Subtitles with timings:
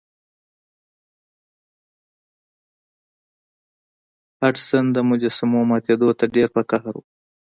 [4.41, 7.01] هډسن د مجسمو ماتیدو ته ډیر په قهر و.